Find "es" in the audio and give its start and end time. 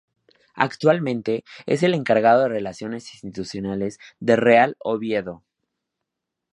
1.67-1.83